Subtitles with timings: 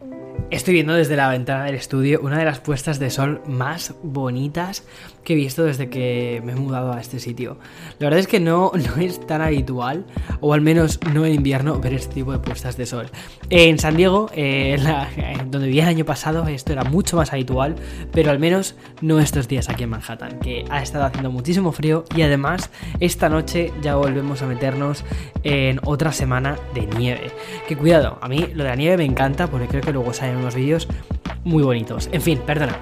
[0.00, 0.27] 嗯
[0.58, 4.82] Estoy viendo desde la ventana del estudio una de las puestas de sol más bonitas
[5.22, 7.58] que he visto desde que me he mudado a este sitio.
[8.00, 10.04] La verdad es que no, no es tan habitual,
[10.40, 13.08] o al menos no en invierno, ver este tipo de puestas de sol.
[13.50, 14.76] En San Diego, eh,
[15.48, 17.76] donde vivía el año pasado, esto era mucho más habitual,
[18.10, 22.04] pero al menos no estos días aquí en Manhattan, que ha estado haciendo muchísimo frío
[22.16, 25.04] y además esta noche ya volvemos a meternos
[25.44, 27.30] en otra semana de nieve.
[27.68, 30.47] Que cuidado, a mí lo de la nieve me encanta porque creo que luego salen
[30.48, 30.88] unos vídeos
[31.44, 32.08] muy bonitos.
[32.12, 32.78] En fin, perdona,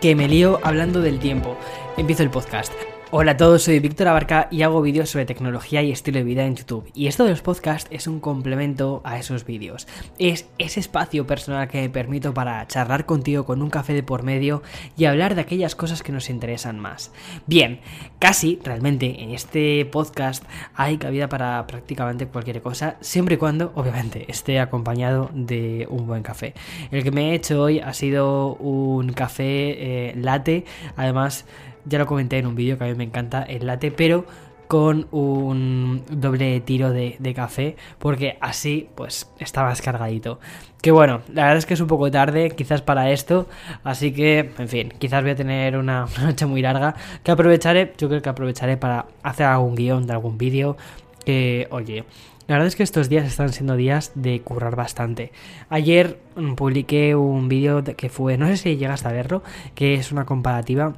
[0.00, 1.56] que me lío hablando del tiempo.
[1.96, 2.72] Empiezo el podcast.
[3.10, 6.44] Hola a todos, soy Víctor Abarca y hago vídeos sobre tecnología y estilo de vida
[6.44, 6.90] en YouTube.
[6.94, 9.88] Y esto de los podcasts es un complemento a esos vídeos.
[10.18, 14.24] Es ese espacio personal que me permito para charlar contigo con un café de por
[14.24, 14.62] medio
[14.94, 17.10] y hablar de aquellas cosas que nos interesan más.
[17.46, 17.80] Bien,
[18.18, 20.44] casi realmente en este podcast
[20.74, 26.22] hay cabida para prácticamente cualquier cosa, siempre y cuando, obviamente, esté acompañado de un buen
[26.22, 26.52] café.
[26.90, 31.46] El que me he hecho hoy ha sido un café eh, latte, además
[31.88, 34.24] ya lo comenté en un vídeo que a mí me encanta el latte, pero
[34.68, 40.38] con un doble tiro de, café, porque así pues está más cargadito.
[40.82, 43.48] Que bueno, la verdad es que es un poco tarde quizás para esto,
[43.82, 48.08] así que, en fin, quizás voy a tener una, noche muy larga que aprovecharé, yo
[48.08, 50.76] creo que aprovecharé para hacer algún guion de algún vídeo
[51.24, 52.04] que, oye,
[52.46, 55.32] la verdad es que estos días están siendo días de currar bastante.
[55.68, 59.42] Ayer mm, publiqué un vídeo que fue, no sé si llegaste a verlo,
[59.74, 60.94] que es una comparativa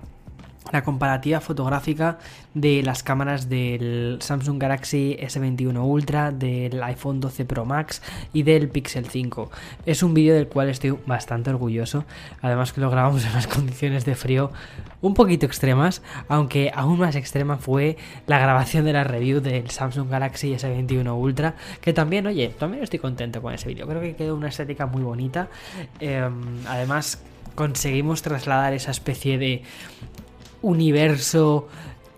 [0.73, 2.19] la comparativa fotográfica
[2.55, 8.69] de las cámaras del Samsung Galaxy S21 Ultra, del iPhone 12 Pro Max y del
[8.69, 9.51] Pixel 5.
[9.87, 12.05] Es un vídeo del cual estoy bastante orgulloso,
[12.43, 14.51] además que lo grabamos en unas condiciones de frío
[15.01, 20.11] un poquito extremas, aunque aún más extrema fue la grabación de la review del Samsung
[20.11, 24.35] Galaxy S21 Ultra, que también, oye, también estoy contento con ese vídeo, creo que quedó
[24.35, 25.49] una estética muy bonita,
[26.01, 27.23] em, además
[27.55, 29.63] conseguimos trasladar esa especie de
[30.63, 31.69] universo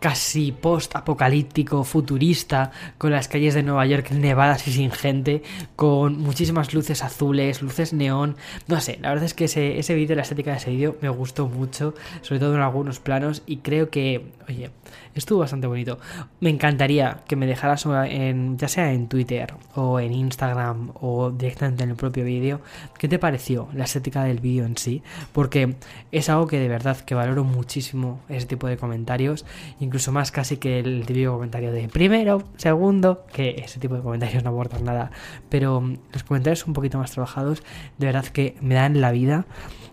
[0.03, 5.45] casi post-apocalíptico, futurista, con las calles de Nueva York nevadas y sin gente,
[5.77, 8.35] con muchísimas luces azules, luces neón,
[8.67, 11.47] no sé, la verdad es que ese, vídeo, la estética de ese vídeo me gustó
[11.47, 14.73] mucho, sobre todo en algunos planos, y creo que, oye,
[15.15, 15.99] estuvo bastante bonito.
[16.41, 21.85] Me encantaría que me dejaras en, ya sea en Twitter o en Instagram o directamente
[21.85, 22.61] en el propio vídeo,
[22.99, 25.01] qué te pareció la estética del vídeo en sí,
[25.33, 25.77] porque
[26.11, 29.45] es algo que de verdad que valoro muchísimo ese tipo de comentarios,
[29.93, 34.43] incluso más casi que el típico comentario de primero, segundo, que ese tipo de comentarios
[34.43, 35.11] no aportan nada,
[35.51, 37.63] pero mm, los comentarios un poquito más trabajados,
[37.99, 39.45] de verdad que me dan la vida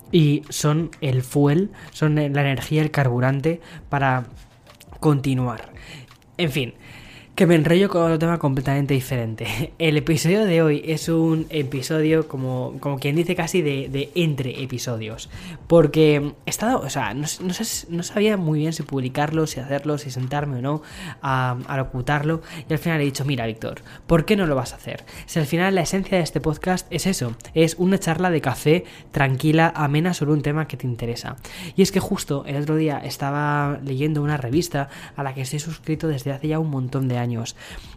[0.10, 3.60] y son el fuel, son la energía, el carburante
[3.90, 4.28] para
[5.02, 5.74] continuar.
[6.38, 6.76] En fin,
[7.40, 9.72] que me enrollo con otro tema completamente diferente.
[9.80, 15.30] El episodio de hoy es un episodio como, como quien dice casi de, entre episodios.
[15.66, 20.12] Porque he estado, o sea, no, no, sabía muy bien si publicarlo, si hacerlo, si
[20.12, 20.82] sentarme o no
[21.22, 22.42] a, a, locutarlo.
[22.68, 25.06] Y al final he dicho, mira Víctor, ¿por qué no lo vas a hacer?
[25.26, 28.84] Si al final la esencia de este podcast es eso, es una charla de café
[29.14, 31.38] tranquila, amena sobre un tema que te interesa.
[31.78, 35.60] Y es que justo el otro día estaba leyendo una revista a la que estoy
[35.60, 37.29] suscrito desde hace ya un montón de años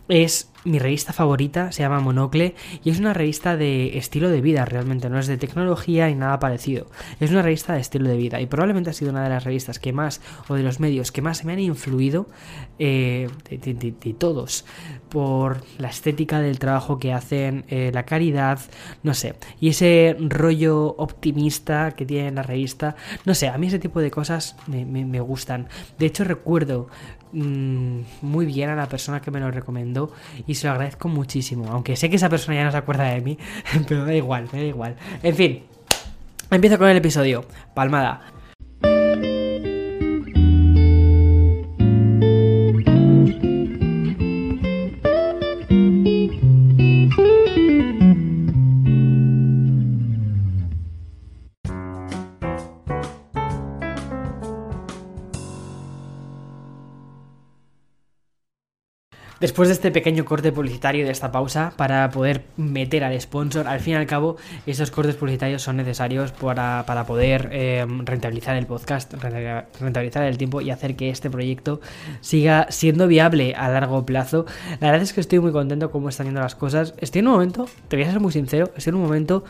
[0.09, 2.55] es mi revista favorita, se llama Monocle,
[2.85, 6.39] y es una revista de estilo de vida realmente, no es de tecnología ni nada
[6.39, 6.87] parecido.
[7.21, 9.79] Es una revista de estilo de vida y probablemente ha sido una de las revistas
[9.79, 12.29] que más, o de los medios que más me han influido
[12.79, 14.65] eh, de, todos,
[15.09, 18.61] por la estética del trabajo que hacen, eh, la caridad,
[19.03, 22.95] no sé, y ese rollo optimista que tiene la revista,
[23.25, 25.69] no sé, a mí ese tipo de cosas me gustan.
[25.99, 26.89] De hecho recuerdo
[27.33, 30.13] Mm, muy bien a la persona que me lo recomendó
[30.47, 31.67] y se lo agradezco muchísimo.
[31.71, 33.39] Aunque sé que esa persona ya no se acuerda de mí,
[33.89, 34.97] pero da igual, me da igual.
[35.23, 35.63] En fin,
[36.51, 37.45] empiezo con el episodio.
[37.75, 38.21] Palmada.
[59.53, 63.81] Después de este pequeño corte publicitario de esta pausa, para poder meter al sponsor, al
[63.81, 69.13] fin y al cabo, estos cortes publicitarios son necesarios para, poder eh, rentabilizar el podcast,
[69.13, 71.83] rentabilizar el tiempo y hacer que este proyecto
[72.23, 74.47] siga siendo viable a largo plazo.
[74.81, 76.95] La verdad es que estoy muy contento cómo están yendo las cosas.
[76.97, 79.45] Estoy en un momento, te voy a ser muy sincero, estoy en un momento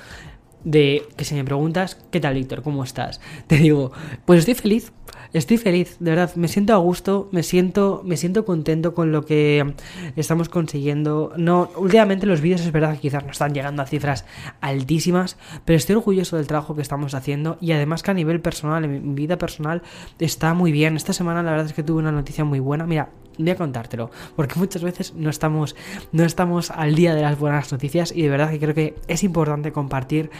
[0.64, 2.62] de que si me preguntas, ¿qué tal Víctor?
[2.62, 3.20] ¿Cómo estás?
[3.46, 3.92] Te digo,
[4.24, 4.92] pues estoy feliz,
[5.32, 9.24] estoy feliz, de verdad, me siento a gusto, me siento, me siento contento con lo
[9.24, 9.74] que
[10.16, 11.32] estamos consiguiendo.
[11.36, 14.24] No, últimamente los vídeos es verdad que quizás no están llegando a cifras
[14.60, 18.84] altísimas, pero estoy orgulloso del trabajo que estamos haciendo y además que a nivel personal,
[18.84, 19.82] en mi vida personal,
[20.18, 20.96] está muy bien.
[20.96, 22.86] Esta semana la verdad es que tuve una noticia muy buena.
[22.86, 25.74] Mira, voy a contártelo, porque muchas veces no estamos,
[26.12, 29.22] no estamos al día de las buenas noticias y de verdad que creo que es
[29.22, 30.30] importante compartir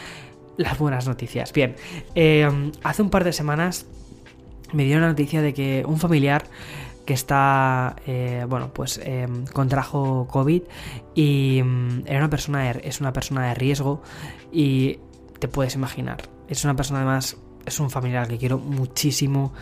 [0.57, 1.51] las buenas noticias.
[1.53, 1.75] Bien,
[2.15, 2.49] eh,
[2.83, 3.85] hace un par de semanas
[4.71, 6.45] me dio la noticia de que un familiar
[7.05, 10.63] que está, eh, bueno, pues eh, contrajo COVID
[11.15, 14.01] y mm, era una persona es una persona de riesgo
[14.51, 14.99] y
[15.39, 19.53] te puedes imaginar, es una persona además, es un familiar que quiero muchísimo,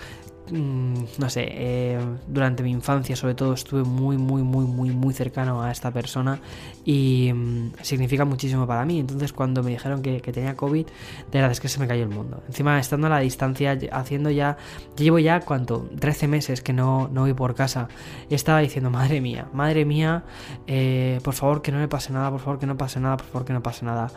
[0.52, 5.62] no sé, eh, durante mi infancia sobre todo estuve muy, muy, muy, muy, muy cercano
[5.62, 6.40] a esta persona
[6.86, 9.00] y mm, significa muchísimo para mí.
[9.00, 10.92] Entonces cuando me dijeron que, tenía COVID, de
[11.32, 12.44] verdad es que se me cayó el mundo.
[12.48, 14.58] Encima estando a la distancia, haciendo ya,
[14.98, 17.88] llevo ya cuánto, 13 meses que no, no voy por casa,
[18.30, 20.24] estaba diciendo, madre mía, madre mía,
[20.68, 23.28] eh, por favor que no me pase nada, por favor que no pase nada, por
[23.28, 24.12] favor que no pase nada.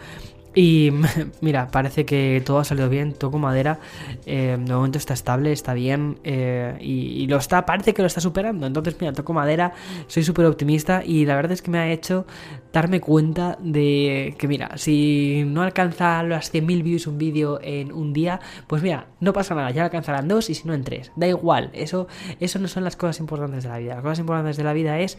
[0.55, 0.93] Y
[1.41, 3.81] mira, parece que todo ha salido bien, toco madera,
[4.25, 8.21] eh, de momento está estable, está bien eh, y, lo está, parece que lo está
[8.21, 8.67] superando.
[8.67, 9.73] Entonces, mira, toco madera,
[10.06, 12.27] soy súper optimista y la verdad es que me ha hecho
[12.73, 18.12] darme cuenta de que, mira, si no alcanza las 100.000 views un vídeo en un
[18.12, 21.11] día, pues mira, no pasa nada, ya alcanzarán dos y si no en tres.
[21.17, 22.06] Da igual, eso,
[22.39, 23.95] eso no son las cosas importantes de la vida.
[23.95, 25.19] Las cosas importantes de la vida es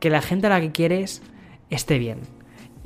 [0.00, 1.22] que la gente a la que quieres
[1.70, 2.35] esté bien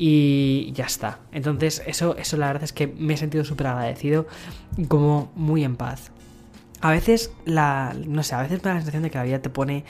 [0.03, 1.19] y ya está.
[1.31, 4.27] Entonces, eso, eso la verdad es que me he sentido súper agradecido,
[4.89, 6.11] como muy en paz.
[6.81, 9.41] A veces, la, no sé, a veces me da la sensación de que la vida
[9.41, 9.85] te pone,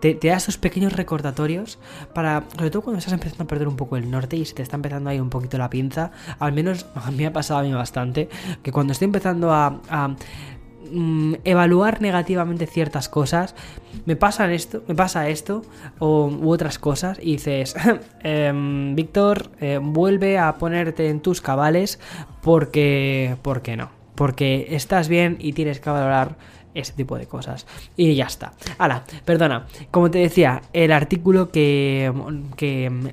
[0.00, 1.80] te, da esos pequeños recordatorios
[2.14, 4.62] para, sobre todo cuando estás empezando a perder un poco el norte y se te
[4.62, 7.62] está empezando ahí un poquito la pinza, al menos a mí me ha pasado a
[7.64, 8.28] mí bastante,
[8.62, 10.14] que cuando estoy empezando a
[10.90, 13.54] Mm, evaluar negativamente ciertas cosas,
[14.04, 15.62] me pasa esto, me pasa esto,
[15.98, 17.74] o, u otras cosas, y dices,
[18.22, 21.98] em, Víctor, eh, vuelve a ponerte en tus cabales
[22.42, 26.36] porque, porque no, porque estás bien y tienes que valorar
[26.78, 27.66] ese tipo de cosas.
[27.96, 28.52] Y ya está.
[28.78, 32.12] Ahora, perdona, como te decía, el artículo que,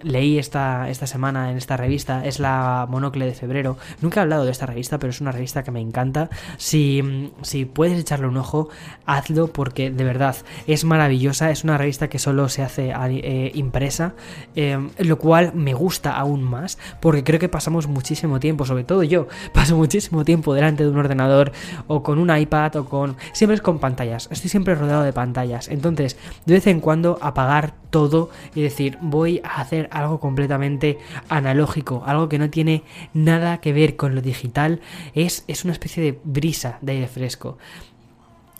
[0.03, 3.77] leí esta, esta semana en esta revista es la Monocle de febrero.
[4.01, 6.29] Nunca he hablado de esta revista, pero es una revista que me encanta.
[6.57, 8.69] Si, si puedes echarle un ojo,
[9.05, 10.35] hazlo porque de verdad
[10.67, 11.51] es maravillosa.
[11.51, 14.13] Es una revista que solo se hace eh, impresa,
[14.55, 19.03] eh, lo cual me gusta aún más porque creo que pasamos muchísimo tiempo, sobre todo
[19.03, 21.51] yo, paso muchísimo tiempo delante de un ordenador
[21.87, 23.15] o con un iPad o con...
[23.33, 25.67] Siempre con pantallas, estoy siempre rodeado de pantallas.
[25.67, 30.97] Entonces, de vez en cuando apagar todo y decir, voy a hacer algo completamente
[31.29, 32.83] analógico, algo que no tiene
[33.13, 34.81] nada que ver con lo digital,
[35.13, 37.57] es, es una especie de brisa de aire fresco.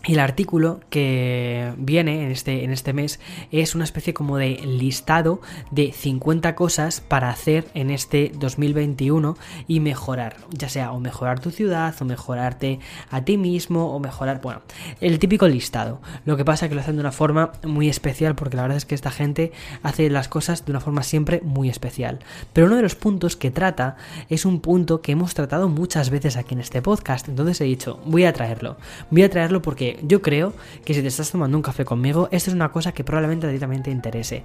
[0.06, 3.22] El artículo que viene en este, en este mes
[3.54, 5.40] es una especie como de listado
[5.72, 11.52] de 50 cosas para hacer en este 2021 y mejorar, ya sea o mejorar tu
[11.52, 12.80] ciudad o mejorarte
[13.12, 14.64] a ti mismo o mejorar, bueno,
[15.00, 16.02] el típico listado.
[16.26, 18.78] Lo que pasa es que lo hacen de una forma muy especial porque la verdad
[18.78, 19.54] es que esta gente
[19.84, 22.20] hace las cosas de una forma siempre muy especial.
[22.52, 23.96] Pero uno de los puntos que trata
[24.28, 28.02] es un punto que hemos tratado muchas veces aquí en este podcast, entonces he dicho,
[28.06, 28.76] voy a traerlo.
[29.10, 30.54] Voy a traerlo porque yo creo
[30.86, 33.52] que si te estás tomando un café conmigo, esto es una cosa que probablemente a
[33.52, 34.44] ti también te interese.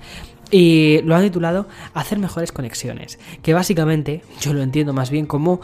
[0.51, 5.61] Y lo han titulado Hacer mejores conexiones, que básicamente yo lo entiendo más bien como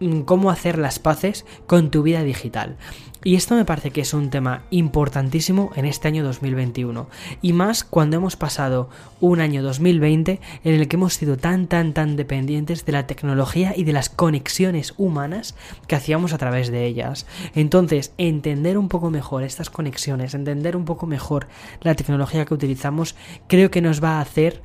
[0.00, 2.76] mm, cómo hacer las paces con tu vida digital.
[3.24, 7.08] Y esto me parece que es un tema importantísimo en este año 2021.
[7.42, 8.88] Y más cuando hemos pasado
[9.20, 13.72] un año 2020 en el que hemos sido tan, tan, tan dependientes de la tecnología
[13.76, 15.54] y de las conexiones humanas
[15.88, 17.26] que hacíamos a través de ellas.
[17.54, 21.48] Entonces, entender un poco mejor estas conexiones, entender un poco mejor
[21.80, 23.16] la tecnología que utilizamos,
[23.48, 24.62] creo que nos va a hacer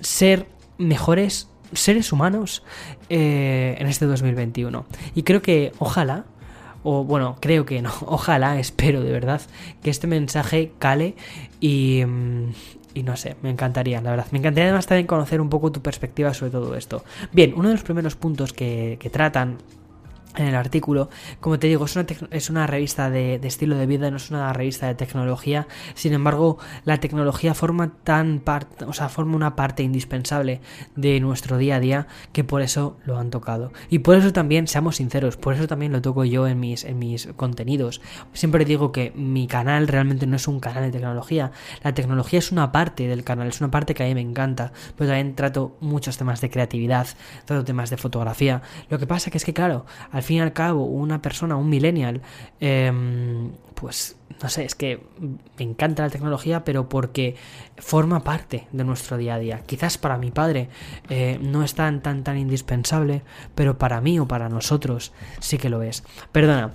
[0.00, 0.46] ser
[0.78, 2.62] mejores seres humanos
[3.08, 4.84] eh, en este 2021.
[5.14, 6.26] Y creo que ojalá
[6.82, 9.40] o bueno, creo que no, ojalá, espero de verdad
[9.82, 11.14] que este mensaje cale
[11.60, 12.52] y, mm,
[12.94, 14.26] y no sé, me encantaría, la verdad.
[14.32, 17.04] Me encantaría además también conocer un poco tu perspectiva sobre todo esto.
[17.32, 19.58] Bien, uno de los primeros puntos que, que tratan
[20.36, 21.10] en el artículo.
[21.40, 24.52] Como te digo, es una, es una revista de, estilo de vida, no es una
[24.52, 25.66] revista de tecnología.
[25.94, 30.60] Sin embargo, la tecnología forma tan parte, o sea, forma una parte indispensable
[30.96, 33.72] de nuestro día a día que por eso lo han tocado.
[33.90, 36.98] Y por eso también, seamos sinceros, por eso también lo toco yo en mis, en
[36.98, 38.00] mis contenidos.
[38.32, 41.52] Siempre digo que mi canal realmente no es un canal de tecnología.
[41.82, 44.72] La tecnología es una parte del canal, es una parte que a mí me encanta.
[44.96, 47.06] Pero también trato muchos temas de creatividad,
[47.44, 48.62] trato temas de fotografía.
[48.88, 51.56] Lo que pasa que es que, claro, al al fin y al cabo una persona,
[51.56, 52.22] un millennial,
[52.60, 55.00] em, pues no sé, es que
[55.58, 57.34] me encanta la tecnología, pero porque
[57.76, 59.62] forma parte de nuestro día a día.
[59.66, 60.68] Quizás para mi padre
[61.08, 63.22] eh, no es tan, tan, tan indispensable,
[63.54, 66.04] pero para mí o para nosotros sí que lo es.
[66.30, 66.72] Perdona,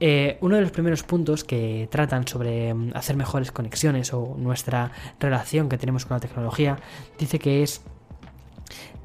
[0.00, 4.92] eh, uno de los primeros puntos que tratan sobre em, hacer mejores conexiones o nuestra
[5.18, 6.78] relación que tenemos con la tecnología,
[7.18, 7.82] dice que es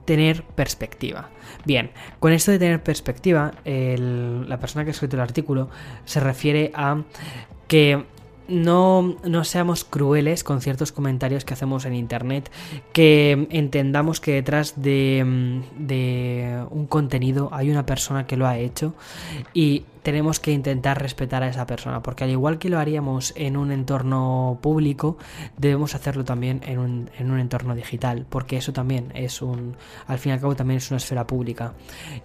[0.09, 1.29] tener perspectiva.
[1.65, 5.69] Bien, con esto de tener perspectiva, la persona que ha escrito el artículo
[6.03, 7.03] se refiere a
[7.67, 8.05] que
[8.47, 12.49] no, no, seamos crueles con ciertos comentarios que hacemos en internet,
[12.91, 18.95] que entendamos que detrás de, de, un contenido hay una persona que lo ha hecho
[19.53, 23.57] y tenemos que intentar respetar a esa persona, porque al igual que lo haríamos en
[23.57, 25.17] un entorno público,
[25.57, 29.75] debemos hacerlo también en un, en un entorno digital, porque eso también es un,
[30.07, 31.73] al fin y al cabo también es una esfera pública.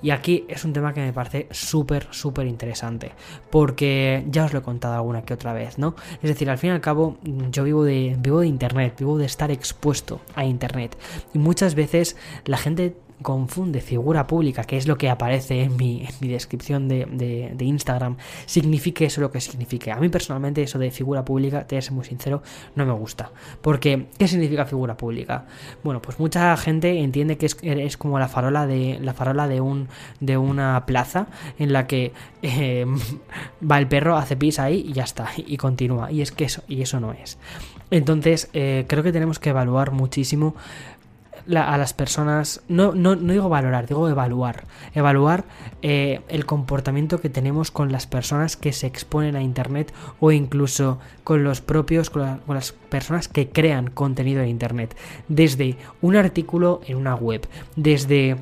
[0.02, 3.12] Y aquí es un tema que me parece súper, súper interesante,
[3.50, 5.94] porque ya os lo he contado alguna que otra vez, ¿no?
[6.22, 7.18] Es decir, al fin y al cabo
[7.50, 10.96] yo vivo de, vivo de Internet, vivo de estar expuesto a Internet,
[11.32, 16.06] y muchas veces la gente confunde figura pública, que es lo que aparece en mi,
[16.20, 18.16] descripción de, Instagram,
[18.46, 19.90] signifique eso lo que signifique.
[19.90, 22.42] A mí personalmente eso de figura pública, te voy a ser muy sincero,
[22.74, 23.30] no me gusta.
[23.62, 25.46] Porque, ¿qué significa figura pública?
[25.82, 29.88] Bueno, pues mucha gente entiende que es, como la farola de la farola de un
[30.20, 31.26] de una plaza
[31.58, 32.86] en la que eh,
[33.70, 36.10] va el perro, hace pis ahí y ya está, y continúa.
[36.10, 37.38] Y es que eso, y eso no es.
[37.90, 40.56] Entonces, eh, creo que tenemos que evaluar muchísimo
[41.48, 45.44] a las personas, no, no, no, digo valorar, digo evaluar, evaluar
[45.82, 50.98] eh, el comportamiento que tenemos con las personas que se exponen a Internet o incluso
[51.22, 54.96] con los propios, con, con las personas que crean contenido en Internet,
[55.28, 57.46] desde un artículo en una web,
[57.76, 58.36] desde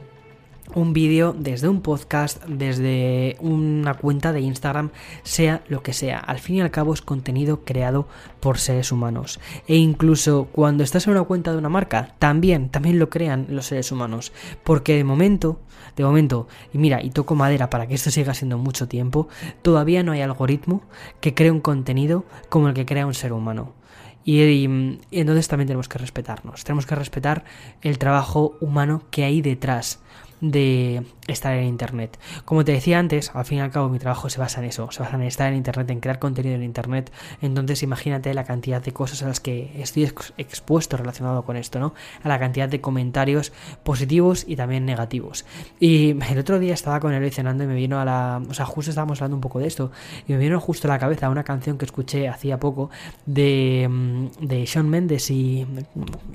[0.75, 4.91] un vídeo, desde un podcast, desde una cuenta de Instagram,
[5.23, 6.19] sea lo que sea.
[6.19, 8.09] Al fin y al cabo es contenido creado
[8.41, 9.41] por seres humanos.
[9.67, 13.67] E incluso cuando estás en una cuenta de una marca, también, también lo crean los
[13.67, 14.33] seres humanos.
[14.65, 15.61] Porque de momento,
[15.97, 19.29] de momento, y mira, y toco madera para que esto siga siendo mucho tiempo,
[19.63, 20.83] todavía no hay algoritmo
[21.21, 23.75] que cree un contenido como el que crea un ser humano.
[24.25, 27.45] Y, y, entonces también tenemos que respetarnos, tenemos que respetar
[27.81, 29.99] el trabajo humano que hay detrás
[30.43, 32.19] de estar en Internet.
[32.45, 34.91] Como te decía antes, al fin y al cabo mi trabajo se basa en eso,
[34.91, 37.13] se basa en estar en Internet, en crear contenido en Internet.
[37.41, 40.05] Entonces imagínate la cantidad de cosas a las que estoy
[40.37, 41.95] expuesto relacionado con esto, ¿no?
[42.25, 43.53] A la cantidad de comentarios
[43.85, 45.47] positivos y también negativos.
[45.79, 48.43] Y el otro día estaba con él cenando y me vino a la...
[48.51, 49.93] O sea, justo estábamos hablando un poco de esto
[50.27, 52.91] y me vino justo a la cabeza una canción que escuché hacía poco
[53.27, 55.65] de, mm, de Shawn Mendes y,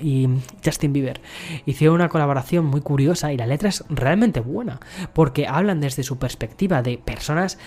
[0.01, 0.29] y
[0.63, 1.19] Justin Bieber.
[1.65, 4.79] Hicieron una colaboración muy curiosa y la letra es realmente buena,
[5.13, 7.57] porque hablan desde su perspectiva de personas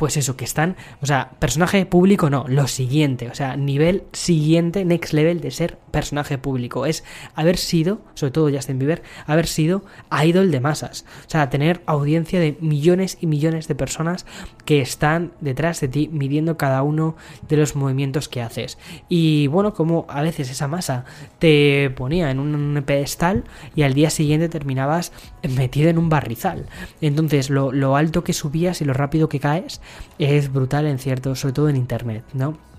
[0.00, 4.86] pues eso, que están, o sea, personaje público no, lo siguiente, o sea, nivel siguiente,
[4.86, 7.04] next level de ser personaje público, es
[7.34, 9.82] haber sido, sobre todo Justin Bieber, haber sido
[10.24, 14.26] idol de masas, o sea, tener audiencia de millones y millones de personas
[14.64, 17.16] que están detrás de ti midiendo cada uno
[17.48, 18.78] de los movimientos que haces.
[19.08, 21.04] Y bueno, como a veces esa masa
[21.38, 23.44] te ponía en un pedestal
[23.74, 25.12] y al día siguiente terminabas
[25.48, 26.66] metido en un barrizal.
[27.00, 29.80] Entonces, lo, lo alto que subías y lo rápido que caes
[30.18, 32.69] es brutal en cierto, sobre todo en internet, ¿no?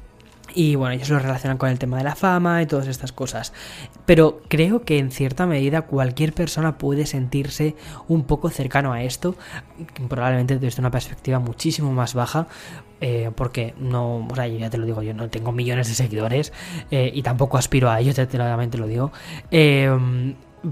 [0.54, 3.54] Y bueno, ellos lo relacionan con el tema de la fama y todas estas cosas.
[4.06, 7.76] Pero creo que en cierta medida cualquier persona puede sentirse
[8.08, 9.36] un poco cercano a esto,
[10.10, 12.48] probablemente desde una perspectiva muchísimo más baja.
[13.04, 16.54] Eh, porque no, o sea, ya te lo digo, yo no tengo millones de seguidores
[16.92, 19.12] eh, y tampoco aspiro a ellos, te lo digo.
[19.50, 19.90] Eh,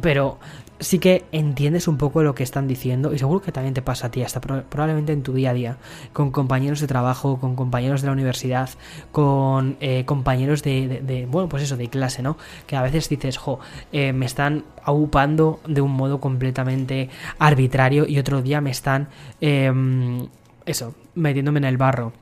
[0.02, 0.38] pero
[0.80, 4.08] sí que entiendes un poco lo que están diciendo y seguro que también te pasa
[4.08, 5.78] a ti, hasta probablemente en tu día a día,
[6.14, 8.70] con compañeros de trabajo, con compañeros de la universidad,
[9.12, 12.38] con eh, compañeros de, bueno, pues eso, de clase, ¿no?
[12.68, 13.60] Que a veces dices, jo,
[13.92, 19.10] eh, me están aupando de un modo completamente arbitrario y otro día me están,
[19.42, 20.28] em,
[20.66, 22.14] eso, metiéndome en el barro.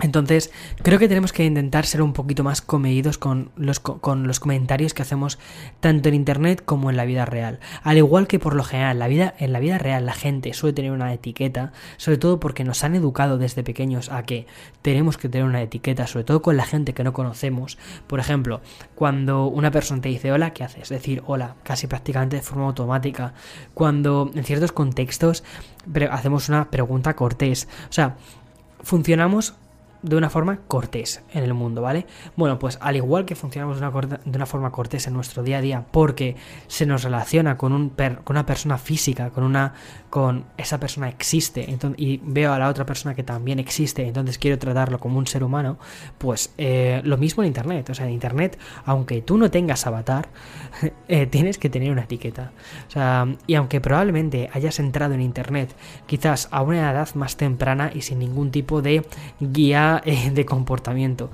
[0.00, 0.52] Entonces,
[0.82, 4.94] creo que tenemos que intentar ser un poquito más comedidos con los, con los comentarios
[4.94, 5.38] que hacemos
[5.80, 7.58] tanto en internet como en la vida real.
[7.82, 10.74] Al igual que por lo general, la vida, en la vida real la gente suele
[10.74, 14.46] tener una etiqueta, sobre todo porque nos han educado desde pequeños a que
[14.82, 17.76] tenemos que tener una etiqueta, sobre todo con la gente que no conocemos.
[18.06, 18.60] Por ejemplo,
[18.94, 20.88] cuando una persona te dice hola, ¿qué haces?
[20.90, 23.34] Decir hola, casi prácticamente de forma automática.
[23.74, 25.42] Cuando en ciertos contextos
[26.10, 27.68] hacemos una pregunta cortés.
[27.88, 28.16] O sea,
[28.82, 29.54] funcionamos
[30.02, 32.06] de una forma cortés en el mundo, ¿vale?
[32.36, 35.58] Bueno, pues al igual que funcionamos de una, de una forma cortés en nuestro día
[35.58, 36.36] a día, porque
[36.66, 39.74] se nos relaciona con, un con una persona física, con una
[40.10, 44.38] con esa persona existe, entonces, y veo a la otra persona que también existe, entonces
[44.38, 45.78] quiero tratarlo como un ser humano,
[46.16, 47.90] pues eh, lo mismo en Internet.
[47.90, 50.28] O sea, en Internet, aunque tú no tengas avatar,
[51.08, 52.52] eh, tienes que tener una etiqueta.
[52.86, 55.74] O sea, y aunque probablemente hayas entrado en Internet
[56.06, 59.04] quizás a una edad más temprana y sin ningún tipo de
[59.40, 61.30] guía eh, de comportamiento.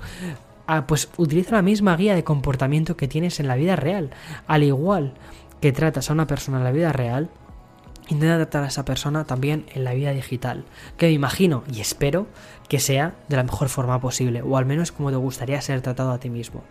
[0.67, 4.09] Ah, pues utiliza la misma guía de comportamiento que tienes en la vida real.
[4.47, 5.13] Al igual
[5.61, 7.29] que tratas a una persona en la vida real,
[8.07, 10.65] intenta tratar a esa persona también en la vida digital.
[10.97, 12.27] Que me imagino y espero
[12.67, 16.11] que sea de la mejor forma posible, o al menos como te gustaría ser tratado
[16.11, 16.63] a ti mismo.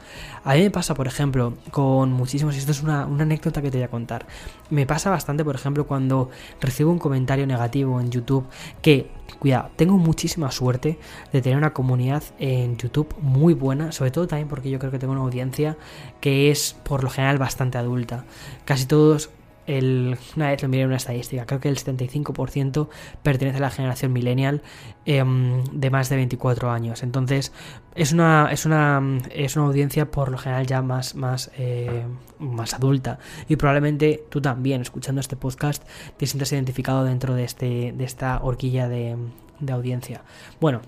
[0.42, 3.78] A mí me pasa, por ejemplo, con muchísimos, esto es una, una, anécdota que te
[3.78, 4.26] voy a contar,
[4.70, 8.46] me pasa bastante, por ejemplo, cuando recibo un comentario negativo en YouTube,
[8.82, 10.98] que, cuidado, tengo muchísima suerte
[11.32, 14.98] de tener una comunidad en YouTube muy buena, sobre todo también porque yo creo que
[14.98, 15.76] tengo una audiencia
[16.20, 18.24] que es, por lo general, bastante adulta.
[18.64, 19.30] Casi todos
[19.66, 22.88] el, una vez lo miré en una estadística, creo que el 75%
[23.22, 24.62] pertenece a la generación millennial
[25.06, 27.02] em, de más de 24 años.
[27.02, 27.52] Entonces,
[27.94, 32.04] es una, es una, es una audiencia por lo general ya más, más, eh,
[32.38, 33.18] más adulta.
[33.48, 35.82] Y probablemente tú también, escuchando este podcast,
[36.16, 39.16] te sientas identificado dentro de, este, de esta horquilla de,
[39.60, 40.22] de audiencia.
[40.60, 40.80] Bueno,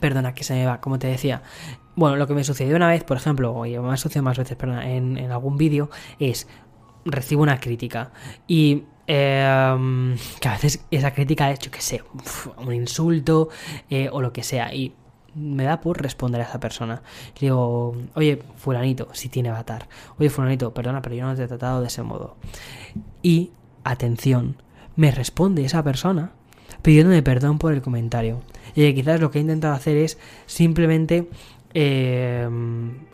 [0.00, 1.42] perdona que se me va, como te decía.
[1.96, 4.56] Bueno, lo que me sucedió una vez, por ejemplo, o me ha sucedido más veces,
[4.56, 6.48] perdona, en, en algún vídeo, es
[7.04, 8.10] recibo una crítica
[8.46, 12.02] y em, que a veces esa crítica es, hecho que sé,
[12.58, 13.48] un insulto
[13.90, 14.94] eh, o lo que sea y
[15.34, 17.02] me da por responder a esa persona.
[17.36, 19.88] Le digo, oye, fulanito, si tiene avatar.
[20.18, 22.36] Oye, fulanito, perdona, pero yo no te he tratado de ese modo.
[23.22, 23.50] Y,
[23.82, 24.62] atención,
[24.96, 26.32] me responde esa persona
[26.82, 28.42] pidiéndome perdón por el comentario.
[28.74, 31.28] Y quizás lo que he intentado hacer es simplemente
[31.74, 32.48] eh,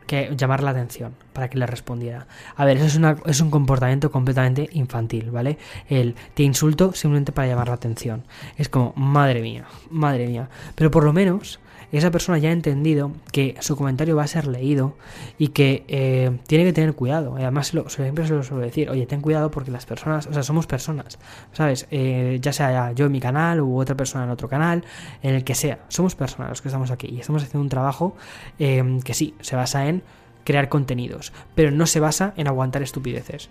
[0.07, 2.27] que llamar la atención para que le respondiera.
[2.57, 5.59] A ver, eso es, es un comportamiento completamente infantil, ¿vale?
[5.89, 8.25] El te insulto simplemente para llamar la atención.
[8.57, 10.49] Es como, madre mía, madre mía.
[10.75, 11.61] Pero por lo menos
[11.99, 14.97] esa persona ya ha entendido que su comentario va a ser leído
[15.39, 17.35] y que eh, tiene que tener cuidado.
[17.37, 20.67] además, siempre se lo suelo decir, oye, ten cuidado porque las personas, o sea, somos
[20.67, 21.19] personas,
[21.53, 21.87] ¿sabes?
[21.91, 24.85] Eh, ya sea yo en mi canal u otra persona en otro canal,
[25.23, 28.15] en el que sea, somos personas los que estamos aquí y estamos haciendo un trabajo
[28.59, 30.03] eh, que sí, se basa en
[30.45, 33.51] crear contenidos, pero no se basa en aguantar estupideces,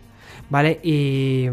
[0.50, 0.80] ¿vale?
[0.84, 1.48] Y,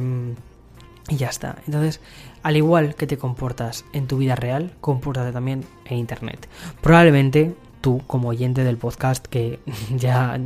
[1.09, 1.57] y ya está.
[1.67, 2.01] Entonces,
[2.47, 6.49] al igual que te comportas en tu vida real, compórtate también en Internet.
[6.81, 9.59] Probablemente tú, como oyente del podcast, que
[9.97, 10.39] ya,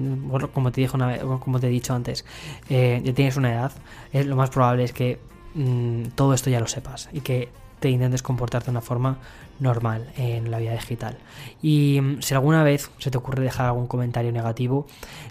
[0.55, 2.25] como te dije una vez, como te he dicho antes,
[2.71, 3.73] eh, ya tienes una edad,
[4.15, 5.19] es, lo más probable es que
[5.53, 9.19] mm, todo esto ya lo sepas y que te intentes comportarte de una forma
[9.61, 11.19] normal en la vida digital.
[11.63, 14.87] Y mm, si alguna vez se te ocurre dejar algún comentario negativo,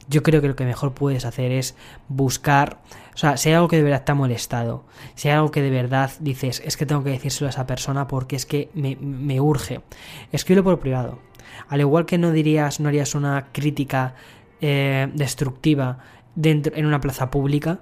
[0.08, 1.76] yo creo que lo que mejor puedes hacer es
[2.08, 2.80] buscar,
[3.14, 5.62] o sea, si hay algo que de verdad te ha molestado, si hay algo que
[5.62, 9.42] de verdad dices, es que tengo que decírselo a esa persona porque es que me,
[9.42, 9.82] urge,
[10.32, 11.20] escríbelo por privado.
[11.68, 14.16] Al igual que no dirías, no harías una crítica
[14.62, 16.00] eh, destructiva
[16.36, 17.80] dentro, en una plaza pública,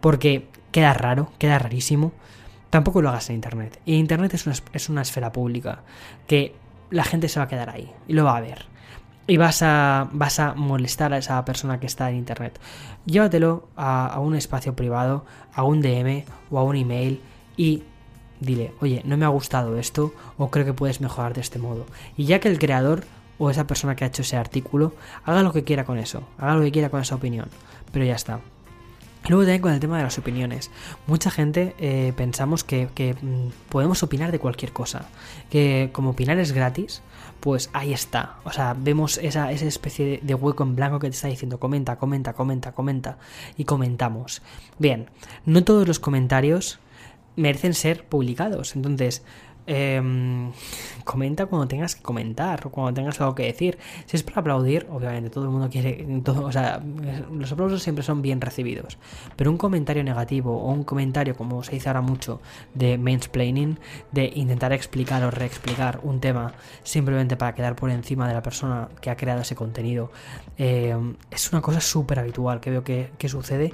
[0.00, 2.12] porque queda raro, queda rarísimo
[2.70, 3.80] tampoco lo hagas en Internet.
[3.84, 5.80] Y Internet es una, es una esfera pública
[6.26, 6.54] que
[6.90, 8.66] la gente se va a quedar ahí y lo va a ver.
[9.28, 12.60] Y vas a, vas a molestar a esa persona que está en Internet.
[13.06, 17.20] Llévatelo a, a un espacio privado, a un DM o a un email
[17.56, 17.82] y
[18.40, 21.86] dile, oye, no me ha gustado esto o creo que puedes mejorar de este modo.
[22.16, 23.04] Y ya que el creador
[23.38, 26.54] o esa persona que ha hecho ese artículo haga lo que quiera con eso, haga
[26.54, 27.48] lo que quiera con esa opinión.
[27.92, 28.40] Pero ya está.
[29.28, 30.70] Luego también con el tema de las opiniones.
[31.06, 35.08] Mucha gente eh, pensamos que, mm, podemos opinar de cualquier cosa.
[35.50, 37.02] Que como opinar es gratis,
[37.40, 38.36] pues ahí está.
[38.44, 41.96] O sea, vemos esa, esa especie de, hueco en blanco que te está diciendo comenta,
[41.96, 43.18] comenta, comenta, comenta.
[43.56, 44.42] Y comentamos.
[44.78, 45.10] Bien,
[45.44, 46.78] no todos los comentarios
[47.34, 48.76] merecen ser publicados.
[48.76, 49.22] Entonces,
[49.66, 50.52] Em,
[51.04, 53.78] comenta cuando tengas que comentar o cuando tengas algo que decir.
[54.06, 56.06] Si es para aplaudir, obviamente todo el mundo quiere.
[56.24, 56.80] Todo, o sea,
[57.32, 58.98] los aplausos siempre son bien recibidos.
[59.36, 62.40] Pero un comentario negativo o un comentario, como se dice ahora mucho,
[62.74, 63.78] de mansplaining,
[64.12, 66.52] de intentar explicar o reexplicar un tema
[66.82, 70.10] simplemente para quedar por encima de la persona que ha creado ese contenido,
[70.58, 73.72] em, es una cosa súper habitual que veo que, que sucede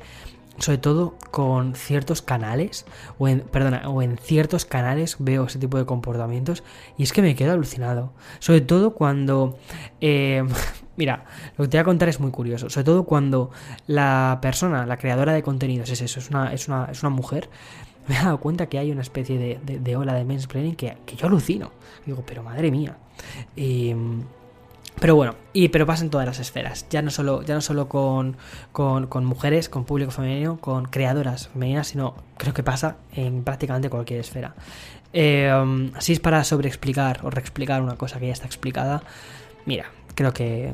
[0.58, 2.84] sobre todo con ciertos canales,
[3.18, 6.62] o en, perdona, o en ciertos canales veo ese tipo de comportamientos
[6.98, 8.12] y es que me quedo alucinado.
[8.38, 9.58] Sobre todo cuando,
[10.00, 10.44] eh,
[10.96, 11.24] mira,
[11.56, 13.50] lo que te voy a contar es muy curioso, sobre todo cuando
[13.86, 17.48] la persona, la creadora de contenidos es eso, es una, es una, es una mujer,
[18.08, 21.16] me he dado cuenta que hay una especie de, de, ola de mansplaining que, que
[21.16, 21.70] yo alucino.
[22.04, 22.96] Digo, pero madre mía.
[23.54, 23.94] Y
[25.02, 27.88] pero bueno, y pero pasa en todas las esferas, ya no solo, ya no solo
[27.88, 28.36] con,
[28.70, 34.20] con, mujeres, con público femenino, con creadoras femeninas, sino creo que pasa en prácticamente cualquier
[34.20, 34.54] esfera.
[35.12, 39.02] Eh, si es para sobreexplicar o reexplicar una cosa que ya está explicada,
[39.66, 40.72] mira, creo que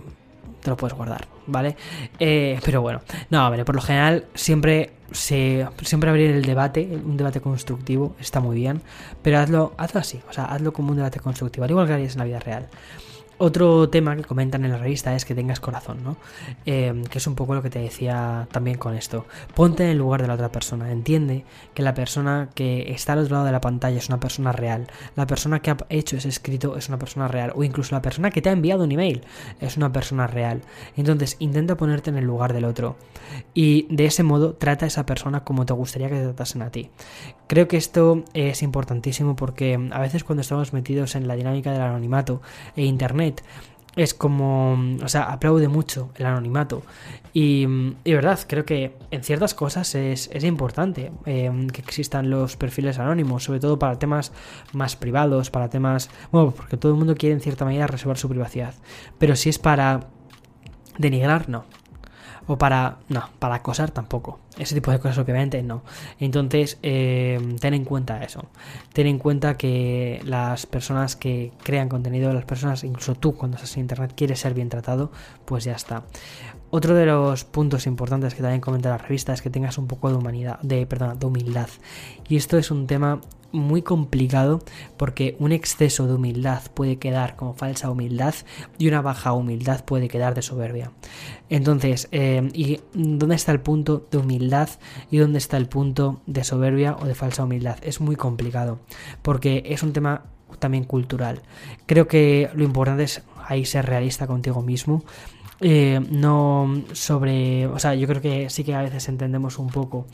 [0.62, 1.74] te lo puedes guardar, ¿vale?
[2.18, 7.16] Eh, pero bueno, no, ver, por lo general siempre se, siempre abrir el debate, un
[7.16, 8.82] debate constructivo, está muy bien,
[9.22, 12.12] pero hazlo, hazlo así, o sea, hazlo como un debate constructivo, al igual que harías
[12.12, 12.68] en la vida real.
[13.40, 16.16] Otro tema que comentan en la revista es que tengas corazón, ¿no?
[16.66, 19.26] Eh, que es un poco lo que te decía también con esto.
[19.54, 20.90] Ponte en el lugar de la otra persona.
[20.90, 24.50] Entiende que la persona que está al otro lado de la pantalla es una persona
[24.50, 24.88] real.
[25.14, 27.52] La persona que ha hecho ese escrito es una persona real.
[27.54, 29.22] O incluso la persona que te ha enviado un email
[29.60, 30.62] es una persona real.
[30.96, 32.96] Entonces intenta ponerte en el lugar del otro.
[33.54, 36.70] Y de ese modo trata a esa persona como te gustaría que te tratasen a
[36.70, 36.90] ti.
[37.46, 41.82] Creo que esto es importantísimo porque a veces cuando estamos metidos en la dinámica del
[41.82, 42.42] anonimato
[42.76, 43.27] e internet,
[43.96, 46.82] es como, o sea, aplaude mucho el anonimato.
[47.32, 47.66] Y,
[48.04, 53.44] y verdad, creo que en ciertas cosas es, importante eh, que existan los perfiles anónimos,
[53.44, 54.32] sobre todo para temas
[54.72, 58.28] más privados, para temas, bueno, porque todo el mundo quiere en cierta medida reservar su
[58.28, 58.74] privacidad.
[59.18, 60.08] Pero si es para
[60.98, 61.64] denigrar, no.
[62.48, 62.98] O para.
[63.08, 64.40] No, para acosar tampoco.
[64.58, 65.82] Ese tipo de cosas, obviamente, no.
[66.18, 68.46] Entonces, eh, ten en cuenta eso.
[68.92, 73.76] Ten en cuenta que las personas que crean contenido, las personas, incluso tú cuando estás
[73.76, 75.12] en internet, quieres ser bien tratado,
[75.44, 76.02] pues ya está.
[76.70, 80.10] Otro de los puntos importantes que también comenta la revista es que tengas un poco
[80.10, 81.68] de humanidad, de, perdón, de humildad.
[82.28, 83.20] Y esto es un tema
[83.52, 84.60] muy complicado
[84.96, 88.34] porque un exceso de humildad puede quedar como falsa humildad
[88.78, 90.92] y una baja humildad puede quedar de soberbia.
[91.48, 94.68] Entonces, eh, ¿y dónde está el punto de humildad
[95.10, 97.78] y dónde está el punto de soberbia o de falsa humildad?
[97.82, 98.80] Es muy complicado
[99.22, 100.24] porque es un tema
[100.58, 101.42] también cultural.
[101.86, 105.04] Creo que lo importante es ahí ser realista contigo mismo
[105.60, 110.06] eh, no sobre, o sea, yo creo que sí que a veces entendemos un poco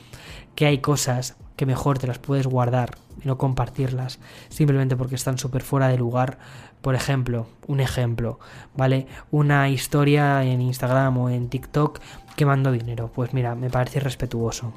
[0.54, 5.38] que hay cosas que mejor te las puedes guardar y no compartirlas simplemente porque están
[5.38, 6.38] súper fuera de lugar.
[6.82, 8.38] Por ejemplo, un ejemplo,
[8.76, 9.06] ¿vale?
[9.30, 12.00] Una historia en Instagram o en TikTok
[12.36, 13.10] que mando dinero.
[13.14, 14.72] Pues mira, me parece respetuoso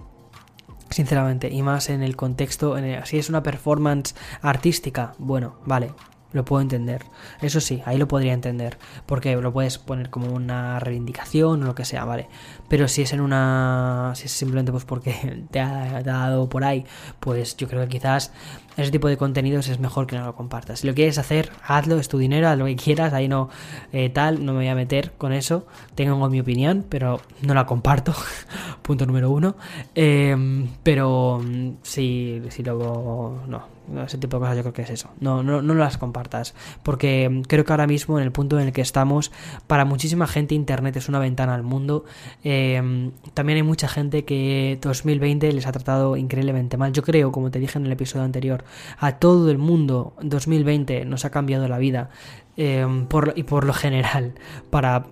[0.90, 5.92] sinceramente, y más en el contexto, si es una performance artística, bueno, vale,
[6.34, 7.06] lo puedo entender.
[7.42, 8.78] Eso sí, ahí lo podría entender.
[9.06, 12.28] Porque lo puedes poner como una reivindicación o lo que sea, ¿vale?
[12.68, 14.12] Pero si es en una.
[14.16, 16.86] Si es simplemente pues porque te ha, dado por ahí,
[17.20, 18.32] pues yo creo que quizás
[18.76, 20.82] ese tipo de contenidos es mejor que no lo compartas.
[20.82, 23.50] Si lo quieres hacer, hazlo, es tu dinero, haz lo que quieras, ahí no
[23.92, 25.66] eh, tal, no me voy a meter con eso.
[25.96, 28.13] Tengo mi opinión, pero no la comparto.
[28.82, 29.56] Punto número uno.
[29.96, 34.89] Em, pero mm, si, si luego no, ese tipo de cosas yo creo que es
[34.89, 35.10] eso.
[35.19, 36.54] No, no, no las compartas.
[36.84, 39.32] Porque creo que ahora mismo, en el punto en el que estamos,
[39.67, 42.06] para muchísima gente Internet es una ventana al mundo.
[42.43, 46.93] Eh, también hay mucha gente que 2020 les ha tratado increíblemente mal.
[46.93, 48.63] Yo creo, como te dije en el episodio anterior,
[48.97, 52.10] a todo el mundo 2020 nos ha cambiado la vida.
[52.58, 54.34] Eh, por, y por lo general,
[54.69, 55.06] para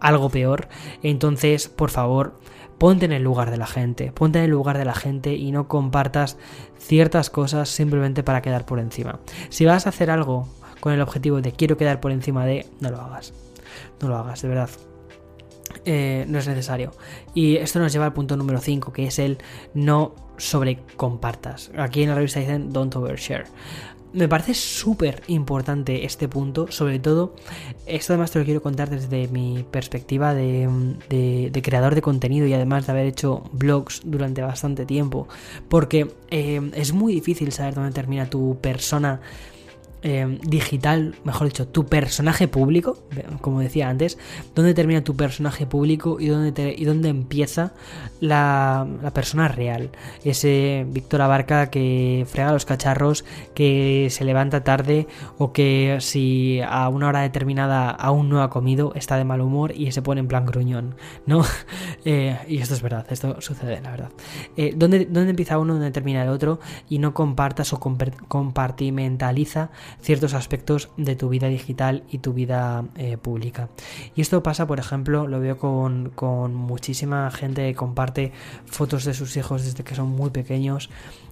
[0.00, 0.68] algo peor.
[1.02, 2.38] Entonces, por favor
[2.78, 5.52] ponte en el lugar de la gente, ponte en el lugar de la gente y
[5.52, 6.36] no compartas
[6.78, 9.20] ciertas cosas simplemente para quedar por encima.
[9.48, 10.48] Si vas a hacer algo
[10.80, 13.32] con el objetivo de quiero quedar por encima de, no lo hagas.
[14.00, 14.70] No lo hagas, de verdad.
[15.86, 16.92] Eh, no es necesario.
[17.34, 19.38] Y esto nos lleva al punto número 5, que es el
[19.74, 21.70] no sobrecompartas.
[21.76, 23.44] Aquí en la revista dicen don't overshare
[24.14, 27.34] me parece súper importante este punto, sobre todo,
[27.84, 32.86] esto además te lo quiero contar desde mi perspectiva de, creador de contenido y además
[32.86, 35.28] de haber hecho blogs durante bastante tiempo,
[35.68, 39.20] porque eh, es muy difícil saber dónde termina tu persona
[40.06, 42.98] Em, digital, mejor dicho, tu personaje público,
[43.40, 44.18] como decía antes,
[44.54, 47.72] dónde termina tu personaje público y dónde, y dónde empieza
[48.20, 49.92] la, persona real.
[50.22, 55.06] Ese Víctor Abarca que frega los cacharros, que se levanta tarde
[55.38, 59.72] o que si a una hora determinada aún no ha comido, está de mal humor
[59.74, 61.44] y se pone en plan gruñón, ¿no?
[62.06, 64.10] Eh, y esto es verdad, esto sucede, la verdad.
[64.58, 66.60] Eh, ¿dónde, ¿dónde, empieza uno, dónde termina el otro?
[66.90, 73.16] Y no compartas o compartimentaliza ciertos aspectos de tu vida digital y tu vida eh,
[73.16, 73.68] pública.
[74.14, 78.32] Y esto pasa, por ejemplo, lo veo con, con muchísima gente que comparte
[78.66, 80.90] fotos de sus hijos desde que son muy pequeños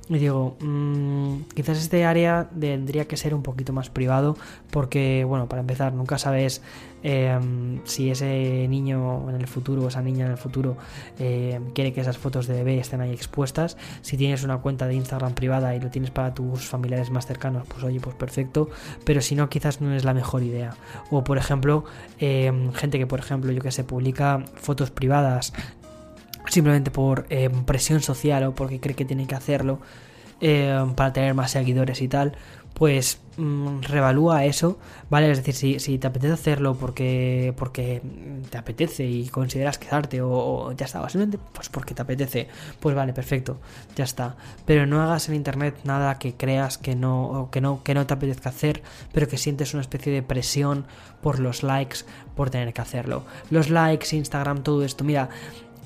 [0.09, 4.37] y digo, mmm, quizás este área tendría que ser un poquito más privado
[4.71, 6.61] porque, bueno, para empezar, nunca sabes
[7.05, 10.77] em, si ese niño en el futuro o esa niña en el futuro
[11.19, 13.77] eh, quiere que esas fotos de bebé estén ahí expuestas.
[14.03, 17.67] Si tienes una cuenta de Instagram privada y lo tienes para tus familiares más cercanos,
[17.69, 18.71] pues oye, pues perfecto.
[19.05, 20.75] Pero si no, quizás no es la mejor idea.
[21.11, 21.85] O, por ejemplo,
[22.19, 25.53] em, gente que, por ejemplo, yo que sé, publica fotos privadas
[26.49, 29.81] simplemente por eh, presión social o porque cree que tiene que hacerlo
[30.41, 32.37] eh, para tener más seguidores y tal,
[32.75, 34.79] pues mm, revalúa eso,
[35.11, 35.31] ¿vale?
[35.31, 38.03] Es decir, si, si, te apetece hacerlo porque, porque
[38.51, 42.49] te apetece y consideras quedarte o, ya está, simplemente pues porque te apetece,
[42.81, 43.59] pues vale, perfecto,
[43.95, 44.37] ya está.
[44.67, 48.15] Pero no hagas en internet nada que creas que no, que no, que no te
[48.15, 50.87] apetezca hacer, pero que sientes una especie de presión
[51.21, 51.99] por los likes,
[52.35, 53.23] por tener que hacerlo.
[53.51, 55.29] Los likes, Instagram, todo esto, mira,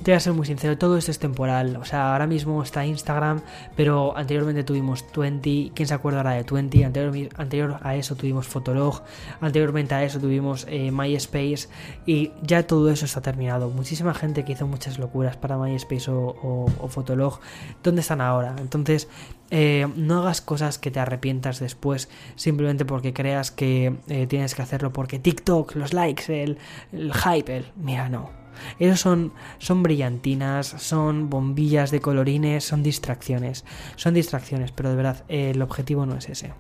[0.03, 1.77] te voy a ser muy sincero, todo esto es temporal.
[1.77, 3.41] O sea, ahora mismo está Instagram,
[3.77, 5.73] pero anteriormente tuvimos 20.
[5.75, 6.85] ¿Quién se acuerda ahora de 20?
[6.85, 9.03] Anterior, anterior a eso tuvimos Fotolog.
[9.41, 11.69] Anteriormente a eso tuvimos eh, MySpace.
[12.05, 13.71] Y ya todo eso está terminado.
[13.71, 17.41] Muchísima gente que hizo muchas locuras para MySpace o, Fotolog.
[17.83, 18.55] ¿Dónde están ahora?
[18.59, 19.09] Entonces,
[19.51, 24.63] eh, no hagas cosas que te arrepientas después simplemente porque creas que eh, tienes que
[24.63, 26.59] hacerlo porque TikTok, los likes, el,
[26.93, 27.67] el hype, el...
[27.77, 28.46] Mira, no.
[28.79, 33.65] Esos son, son brillantinas, son bombillas de colorines, son distracciones.
[33.97, 36.53] Son distracciones, pero de verdad, el objetivo no es ese.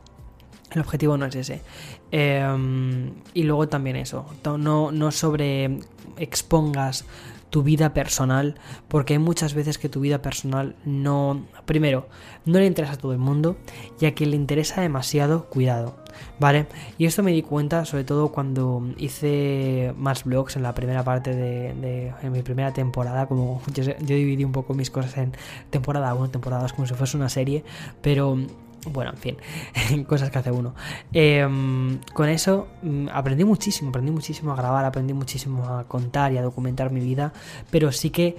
[0.73, 1.63] El objetivo no es ese.
[2.11, 5.79] Em, y luego también eso, no, no sobre
[6.17, 7.05] expongas
[7.51, 8.57] tu vida personal,
[8.89, 12.09] porque hay muchas veces que tu vida personal no, primero,
[12.45, 13.57] no le interesa a todo el mundo,
[14.01, 15.97] y a quien le interesa demasiado, cuidado.
[16.39, 16.67] ¿Vale?
[16.97, 21.35] Y esto me di cuenta sobre todo cuando hice más vlogs en la primera parte
[21.35, 25.33] de, en mi primera temporada, como yo, dividí un poco mis cosas en
[25.71, 27.65] temporada 1, temporada 2, como si fuese una serie,
[28.01, 28.39] pero
[28.85, 30.75] bueno, en fin, cosas que hace uno.
[31.13, 36.39] Em, con eso mm, aprendí muchísimo, aprendí muchísimo a grabar, aprendí muchísimo a contar y
[36.39, 37.33] a documentar mi vida,
[37.71, 38.37] pero sí que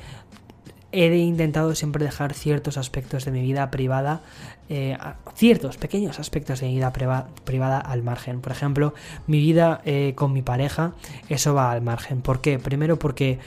[0.91, 4.21] he intentado siempre dejar ciertos aspectos de mi vida privada,
[4.69, 4.97] eh,
[5.35, 8.41] ciertos pequeños aspectos de mi vida privada al margen.
[8.41, 8.93] Por ejemplo,
[9.27, 10.93] mi vida eh, con mi pareja,
[11.29, 12.21] eso va al margen.
[12.21, 12.57] ¿Por qué?
[12.57, 13.39] Primero porque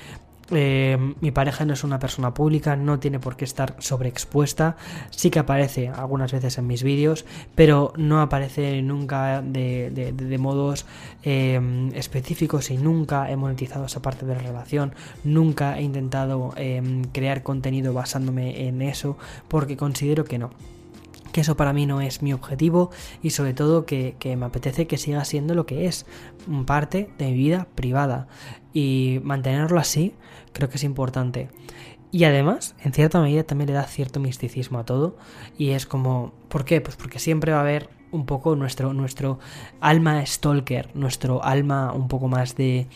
[0.51, 4.77] eh, mi pareja no es una persona pública, no tiene por qué estar sobreexpuesta.
[5.11, 10.87] Sí que aparece algunas veces en mis vídeos, pero no aparece nunca de, modos
[11.23, 14.95] em, específicos y nunca he monetizado esa parte de la relación.
[15.25, 19.17] Nunca he intentado em, crear contenido basándome en eso,
[19.49, 20.51] porque considero que no
[21.33, 22.91] que eso para mí no es mi objetivo
[23.23, 26.07] y sobre todo que, me apetece que siga siendo lo que es,
[26.67, 28.29] parte de mi vida privada
[28.73, 30.15] y mantenerlo así
[30.53, 31.49] creo que es importante.
[32.13, 35.17] Y además, en cierta medida también le da cierto misticismo a todo
[35.57, 36.81] y es como, ¿por qué?
[36.81, 39.39] Pues porque siempre va a haber un poco nuestro, nuestro
[39.81, 42.89] alma stalker, nuestro alma un poco más de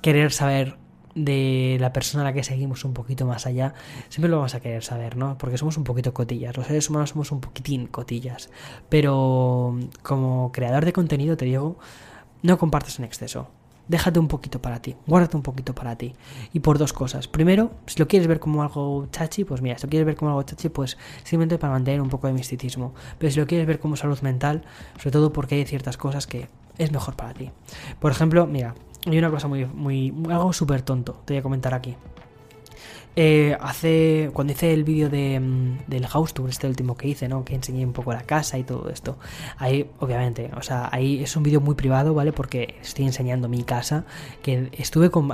[0.00, 0.78] querer saber
[1.14, 3.74] de la persona a la que seguimos un poquito más allá,
[4.08, 5.38] siempre lo vamos a querer saber, ¿no?
[5.38, 8.50] Porque somos un poquito cotillas, los seres humanos somos un poquitín cotillas.
[8.88, 11.78] Pero como creador de contenido te digo,
[12.42, 13.48] no compartas en exceso.
[13.86, 16.14] Déjate un poquito para ti, guárdate un poquito para ti.
[16.54, 17.28] Y por dos cosas.
[17.28, 20.30] Primero, si lo quieres ver como algo chachi, pues mira, si lo quieres ver como
[20.30, 22.94] algo chachi, pues simplemente para mantener un poco de misticismo.
[23.18, 24.64] Pero si lo quieres ver como salud mental,
[24.96, 26.48] sobre todo porque hay ciertas cosas que
[26.78, 27.50] es mejor para ti.
[28.00, 28.74] Por ejemplo, mira,
[29.06, 31.96] hay una cosa muy, muy, algo súper tonto, te voy a comentar aquí.
[33.16, 37.28] Eh, hace cuando hice el vídeo de, mm, del house tour, este último que hice,
[37.28, 37.44] ¿no?
[37.44, 39.18] Que enseñé un poco la casa y todo esto.
[39.58, 42.32] Ahí, obviamente, o sea, ahí es un vídeo muy privado, ¿vale?
[42.32, 44.04] Porque estoy enseñando mi casa,
[44.42, 45.30] que estuve con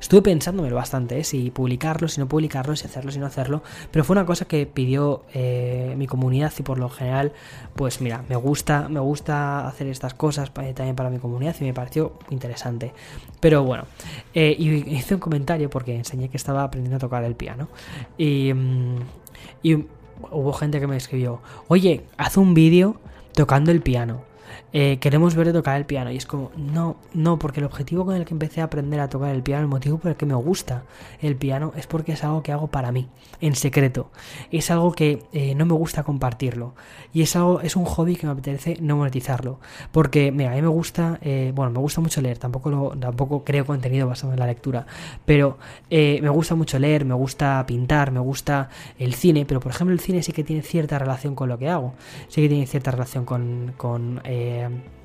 [0.00, 1.24] estuve pensándomelo bastante, ¿eh?
[1.24, 3.62] si publicarlo, si no publicarlo, si hacerlo, si no hacerlo.
[3.90, 7.32] Pero fue una cosa que pidió eh, mi comunidad y por lo general,
[7.74, 11.72] pues mira, me gusta, me gusta hacer estas cosas también para mi comunidad y me
[11.72, 12.92] pareció interesante.
[13.40, 13.84] Pero bueno,
[14.34, 17.68] eh, y hice un comentario porque enseñé que estaba aprendiendo a tocar el piano.
[18.18, 18.96] Y, mm,
[19.62, 19.86] y
[20.30, 22.96] hubo gente que me escribió, oye, haz un vídeo
[23.34, 24.22] tocando el piano.
[24.78, 26.10] Eh, queremos ver tocar el piano.
[26.10, 29.08] Y es como, no, no, porque el objetivo con el que empecé a aprender a
[29.08, 30.82] tocar el piano, el motivo por el que me gusta
[31.22, 33.08] el piano, es porque es algo que hago para mí,
[33.40, 34.10] en secreto.
[34.52, 36.74] Es algo que eh, no me gusta compartirlo.
[37.14, 39.60] Y es algo, es un hobby que me apetece no monetizarlo.
[39.92, 43.44] Porque, mira, a mí me gusta, eh, bueno, me gusta mucho leer, tampoco, lo, tampoco
[43.44, 44.86] creo contenido basado en la lectura,
[45.24, 45.56] pero
[45.90, 50.00] me gusta mucho leer, me gusta pintar, me gusta el cine, pero por ejemplo el
[50.00, 51.94] cine sí que tiene cierta relación con lo que hago,
[52.28, 54.20] sí que tiene cierta relación con
[54.66, 54.95] eh,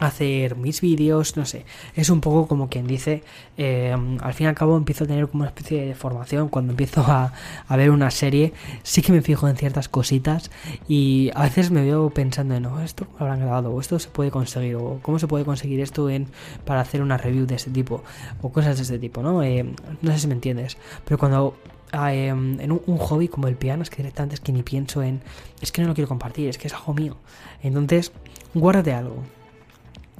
[0.00, 3.22] hacer mis vídeos, no sé, es un poco como quien dice,
[3.56, 6.72] eh, al fin y al cabo empiezo a tener como una especie de formación, cuando
[6.72, 7.32] empiezo a,
[7.70, 8.52] ver una serie,
[8.82, 10.50] sí que me fijo en ciertas cositas
[10.88, 14.08] y a veces me veo pensando en, no, esto lo habrán grabado, o esto se
[14.08, 16.28] puede conseguir, o cómo se puede conseguir esto en,
[16.64, 18.02] para hacer una review de este tipo,
[18.42, 19.42] o cosas de este tipo, ¿no?
[19.42, 19.64] Eh,
[20.02, 21.56] no sé si me entiendes, pero cuando
[21.94, 25.20] Em, en un, hobby como el piano, es que directamente es que ni pienso en,
[25.60, 27.16] es que no lo quiero compartir, es que es algo mío.
[27.62, 28.12] Entonces,
[28.52, 29.22] guárdate algo.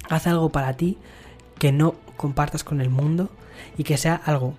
[0.09, 0.99] Haz algo para ti
[1.59, 3.31] que no compartas con el mundo
[3.79, 4.55] y que sea algo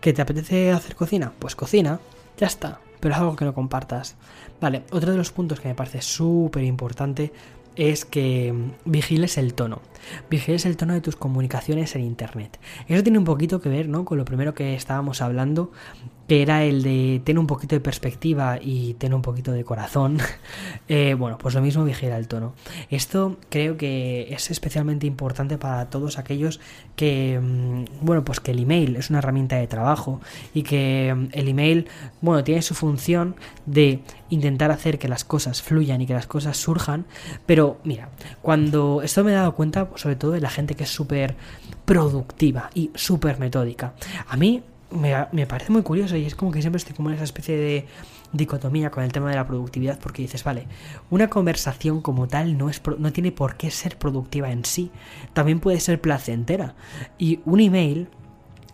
[0.00, 2.00] que te apetece hacer cocina, pues cocina,
[2.36, 4.16] ya está, pero es algo que no compartas.
[4.60, 7.32] Vale, otro de los puntos que me parece súper importante
[7.76, 9.80] es que vigiles el tono.
[10.28, 12.58] Vigiles el tono de tus comunicaciones en Internet.
[12.88, 14.04] Eso tiene un poquito que ver ¿no?
[14.04, 15.70] con lo primero que estábamos hablando
[16.30, 20.18] que era el de tener un poquito de perspectiva y tener un poquito de corazón,
[20.88, 22.54] eh, bueno, pues lo mismo vigila el tono.
[22.88, 26.60] Esto creo que es especialmente importante para todos aquellos
[26.94, 30.20] que, mm, bueno, pues que el email es una herramienta de trabajo
[30.54, 31.88] y que mm, el email,
[32.20, 33.34] bueno, tiene su función
[33.66, 37.06] de intentar hacer que las cosas fluyan y que las cosas surjan,
[37.44, 40.90] pero mira, cuando esto me he dado cuenta, sobre todo de la gente que es
[40.90, 41.34] súper
[41.84, 43.94] productiva y súper metódica.
[44.28, 47.24] A mí me, parece muy curioso y es como que siempre estoy como en esa
[47.24, 47.86] especie de
[48.32, 50.66] dicotomía con el tema de la productividad porque dices, vale,
[51.10, 54.90] una conversación como tal no, es, no tiene por qué ser productiva en sí,
[55.32, 56.74] también puede ser placentera.
[57.18, 58.08] Y un email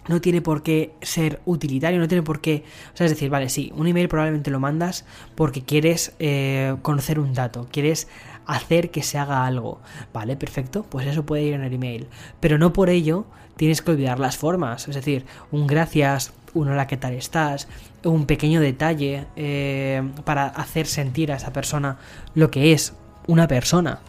[0.09, 2.65] no tiene por qué ser utilitario, no tiene por qué...
[2.95, 7.19] O sea, es decir, vale, sí, un email probablemente lo mandas porque quieres eh, conocer
[7.19, 8.09] un dato, quieres
[8.47, 9.81] hacer que se haga algo.
[10.13, 12.07] Vale, perfecto, pues eso puede ir en el email.
[12.41, 13.27] Pero no por ello
[13.57, 14.89] tienes que olvidar las formas.
[14.89, 17.69] Es decir, un gracias, un hola, ¿qué tal estás?
[18.05, 21.99] Un pequeño detalle eh, para hacer sentir a esa persona
[22.35, 22.95] lo que es
[23.27, 24.01] una persona.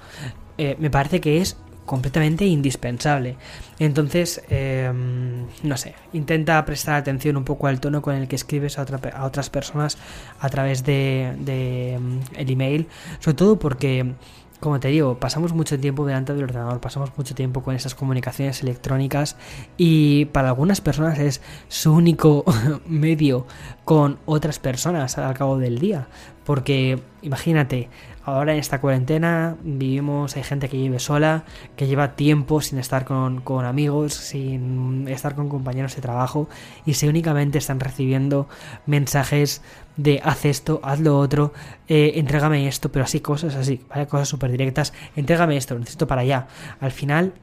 [0.57, 3.37] Eh, me parece que es completamente indispensable.
[3.79, 8.77] Entonces, em, no sé, intenta prestar atención un poco al tono con el que escribes
[8.77, 9.97] a, a otras personas
[10.39, 12.87] a través de, de em, el email,
[13.19, 14.13] sobre todo porque
[14.59, 18.61] como te digo, pasamos mucho tiempo delante del ordenador, pasamos mucho tiempo con esas comunicaciones
[18.63, 19.35] electrónicas
[19.77, 22.43] y para algunas personas es su único
[22.87, 23.45] medio
[23.85, 26.07] con otras personas al cabo del día.
[26.43, 27.89] Porque imagínate,
[28.23, 31.43] ahora en esta cuarentena vivimos, hay gente que vive sola,
[31.75, 36.47] que lleva tiempo sin estar con, con amigos, sin estar con compañeros de trabajo
[36.85, 38.47] y se únicamente están recibiendo
[38.85, 39.61] mensajes
[39.97, 41.53] de haz esto, haz lo otro,
[41.87, 44.07] eh, entrégame esto, pero así, cosas así, ¿vale?
[44.07, 46.47] Cosas súper directas, entrégame esto, lo necesito para allá.
[46.79, 47.33] Al final,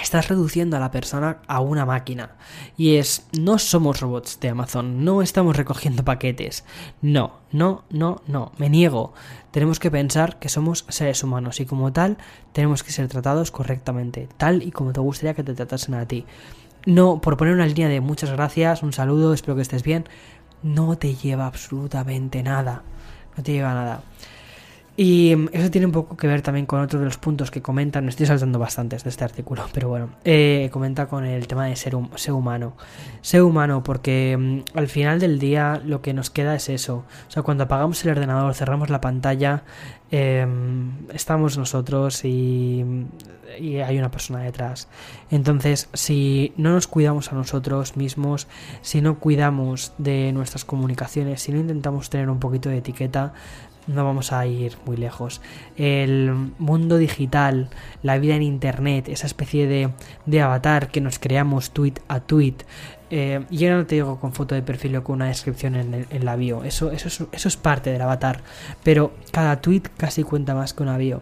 [0.00, 2.36] estás reduciendo a la persona a una máquina.
[2.76, 6.64] Y es, no somos robots de Amazon, no estamos recogiendo paquetes.
[7.02, 9.12] No, no, no, no, me niego.
[9.50, 12.16] Tenemos que pensar que somos seres humanos y como tal
[12.52, 16.24] tenemos que ser tratados correctamente, tal y como te gustaría que te tratasen a ti.
[16.84, 20.08] No, por poner una línea de muchas gracias, un saludo, espero que estés bien,
[20.62, 22.82] no te lleva absolutamente nada.
[23.36, 24.02] No te lleva nada.
[24.94, 28.06] Y eso tiene un poco que ver también con otro de los puntos que comentan,
[28.10, 31.94] estoy saltando bastantes de este artículo, pero bueno, eh, comenta con el tema de ser,
[32.16, 32.74] ser humano.
[33.22, 37.04] Ser humano, porque mm, al final del día lo que nos queda es eso.
[37.26, 39.62] O sea, cuando apagamos el ordenador, cerramos la pantalla,
[40.10, 42.84] em, estamos nosotros y,
[43.58, 44.88] y hay una persona detrás.
[45.30, 48.46] Entonces, si no nos cuidamos a nosotros mismos,
[48.82, 53.32] si no cuidamos de nuestras comunicaciones, si no intentamos tener un poquito de etiqueta,
[53.86, 55.40] no vamos a ir muy lejos.
[55.76, 57.70] El mundo digital,
[58.02, 62.56] la vida en Internet, esa especie de, avatar que nos creamos tweet a tweet.
[63.10, 66.36] Eh, y no te digo con foto de perfil o con una descripción en, la
[66.36, 68.40] bio, eso, eso, es, eso es parte del avatar,
[68.82, 71.20] pero cada tweet casi cuenta más que una bio.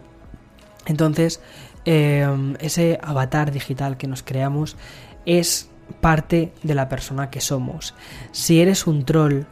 [0.85, 1.41] Entonces,
[1.83, 4.77] eh, ese avatar digital que nos creamos
[5.25, 5.69] es
[5.99, 7.93] parte de la persona que somos.
[8.31, 9.43] Si eres un troll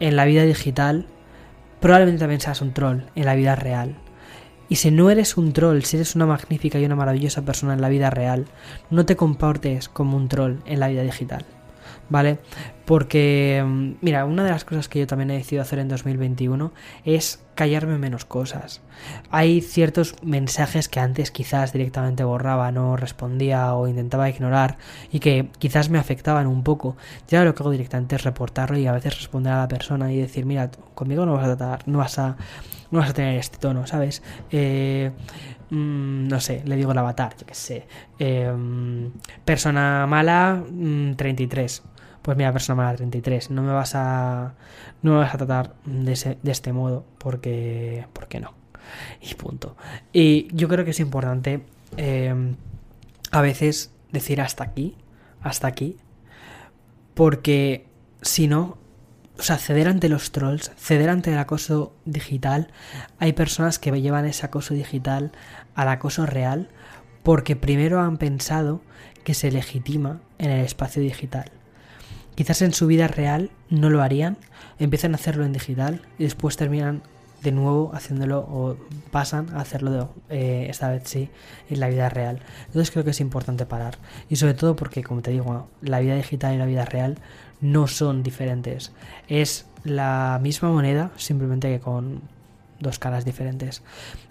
[0.00, 1.06] en la vida digital,
[1.80, 3.96] probablemente también seas un troll en la vida real.
[4.68, 7.80] Y si no eres un troll, si eres una magnífica y una maravillosa persona en
[7.80, 8.46] la vida real,
[8.90, 11.44] no te comportes como un troll en la vida digital.
[12.08, 12.38] ¿Vale?
[12.84, 16.72] Porque, mm, mira, una de las cosas que yo también he decidido hacer en 2021
[17.04, 18.80] es callarme menos cosas.
[19.30, 24.78] Hay ciertos mensajes que antes quizás directamente borraba, no respondía o intentaba ignorar
[25.10, 26.96] y que quizás me afectaban un poco.
[27.26, 30.18] Ya lo que hago directamente es reportarlo y a veces responder a la persona y
[30.18, 32.36] decir, mira, conmigo no vas a tratar, no vas a,
[32.92, 34.22] no vas a tener este tono, ¿sabes?
[34.52, 35.10] Eh,
[35.70, 37.86] mm, no sé, le digo el avatar, yo qué sé.
[38.18, 38.52] Eh,
[39.44, 40.62] persona mala,
[41.16, 41.95] 33 mm,
[42.26, 44.56] pues mira, persona mala 33, no me vas a
[45.00, 48.52] no me vas a tratar de, de este modo porque porque no.
[49.20, 49.76] Y punto.
[50.12, 51.64] Y yo creo que es importante
[51.96, 52.56] em,
[53.30, 54.96] a veces decir hasta aquí,
[55.40, 55.98] hasta aquí,
[57.14, 57.86] porque
[58.22, 58.76] si no,
[59.38, 62.72] o sea, ceder ante los trolls, ceder ante el acoso digital,
[63.20, 65.30] hay personas que llevan ese acoso digital
[65.76, 66.70] al acoso real
[67.22, 68.82] porque primero han pensado
[69.22, 71.52] que se legitima en el espacio digital.
[72.36, 74.36] Quizás en su vida real no lo harían,
[74.78, 77.02] empiezan a hacerlo en digital y después terminan
[77.42, 78.76] de nuevo haciéndolo o
[79.10, 81.30] pasan a hacerlo eh, esta vez sí
[81.70, 82.40] en la vida real.
[82.66, 86.14] Entonces creo que es importante parar y sobre todo porque como te digo la vida
[86.14, 87.18] digital y la vida real
[87.60, 88.92] no son diferentes.
[89.28, 92.20] Es la misma moneda simplemente que con
[92.80, 93.82] dos caras diferentes.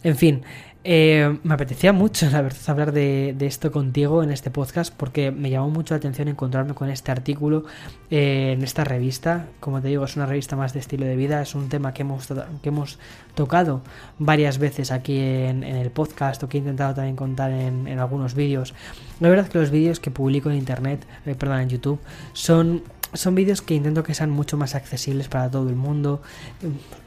[0.04, 0.43] En fin,
[0.88, 5.50] eh, me apetecía mucho, la verdad, hablar de, esto contigo en este podcast porque me
[5.50, 7.66] llamó mucho la atención encontrarme con este artículo
[8.12, 9.48] eh, en esta revista.
[9.60, 12.04] Como te digo, es una revista más de estilo de vida, es un tema que
[12.04, 12.28] hemos,
[12.62, 13.00] que hemos
[13.34, 13.82] tocado
[14.20, 18.76] varias veces aquí en, el podcast o que he intentado también contar en, algunos vídeos.
[19.20, 22.00] La verdad es que los vídeos que publico en internet, eh, perdón, en YouTube,
[22.34, 22.84] son
[23.16, 26.22] son vídeos que intento que sean mucho más accesibles para todo el mundo.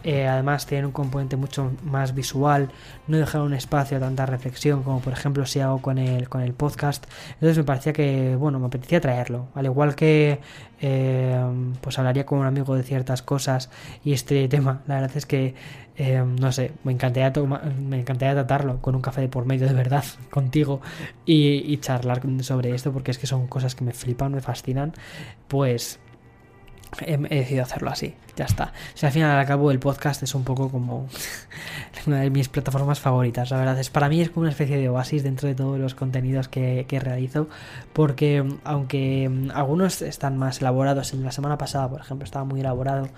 [0.04, 2.70] Eh, además, tienen un componente mucho más visual.
[3.06, 6.42] No dejar un espacio a tanta reflexión como, por ejemplo, si hago con el, con
[6.42, 7.06] el podcast.
[7.34, 9.48] Entonces, me parecía que, bueno, me apetecía traerlo.
[9.54, 10.40] Al igual que,
[10.80, 11.40] eh,
[11.80, 13.70] pues hablaría con un amigo de ciertas cosas
[14.04, 15.54] y este tema, la verdad es que,
[16.00, 17.32] eh, no sé, me encantaría,
[17.80, 20.80] me encantaría tratarlo con un café de por medio de verdad contigo
[21.26, 24.92] y, y charlar sobre esto porque es que son cosas que me flipan, me fascinan.
[25.48, 25.98] Pues
[27.00, 28.72] he, decidido hacerlo así, ya está.
[28.94, 31.08] Si al final al cabo el podcast es un poco como
[32.06, 34.88] una de mis plataformas favoritas, la verdad es para mí es como una especie de
[34.88, 37.48] oasis dentro de todos los contenidos que, realizo,
[37.92, 43.08] porque aunque algunos están más elaborados, en la semana pasada por ejemplo estaba muy elaborado,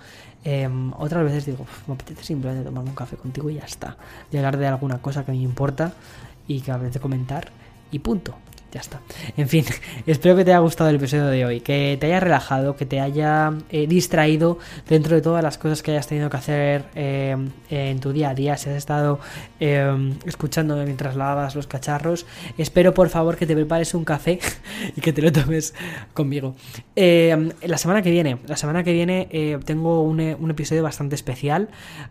[0.43, 3.97] em, otras veces digo, me apetece simplemente tomarme un café contigo y ya está,
[4.31, 5.93] y hablar de alguna cosa que me importa
[6.47, 7.49] y que de comentar
[7.91, 8.35] y punto
[8.71, 9.01] ya está.
[9.37, 9.65] En fin,
[10.05, 12.99] espero que te haya gustado el episodio de hoy, que te haya relajado, que te
[12.99, 17.35] haya eh, distraído dentro de todas las cosas que hayas tenido que hacer eh,
[17.69, 19.19] en tu día a día, si has estado
[19.59, 22.25] eh, escuchando mientras lavabas los cacharros.
[22.57, 24.39] Espero por favor que te prepares un café
[24.95, 25.73] y que te lo tomes
[26.13, 26.55] conmigo.
[26.95, 31.69] la semana que viene, la semana que viene tengo un, un, episodio bastante especial,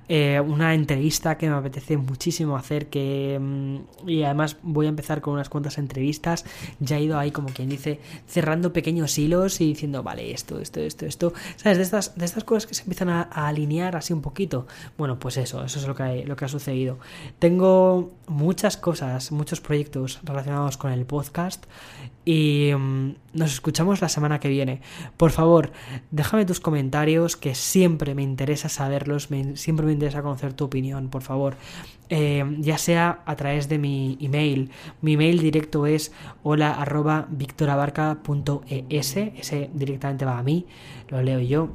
[0.08, 5.34] una entrevista que me apetece muchísimo hacer, que mm, y además voy a empezar con
[5.34, 6.44] unas cuantas entrevistas
[6.78, 10.80] ya he ido ahí como quien dice cerrando pequeños hilos y diciendo, vale, esto, esto,
[10.80, 11.78] esto, esto, ¿sabes?
[11.78, 14.66] De estas, de estas cosas que se empiezan a, alinear así un poquito.
[14.98, 16.98] Bueno, pues eso, eso es lo que, lo que ha sucedido.
[17.38, 21.66] Tengo muchas cosas, muchos proyectos relacionados con el podcast
[22.24, 24.80] y mm, nos escuchamos la semana que viene.
[25.16, 25.72] Por favor,
[26.10, 31.22] déjame tus comentarios que siempre me interesa saberlos, siempre me interesa conocer tu opinión, por
[31.22, 31.56] favor.
[32.12, 34.70] Eh, ya sea a través de mi email.
[35.00, 36.12] Mi email directo es
[36.42, 39.16] hola arroba victorabarca.es.
[39.16, 40.66] Ese directamente va a mí,
[41.08, 41.70] lo leo yo.